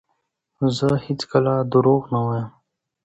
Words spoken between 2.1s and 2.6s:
نه وایم.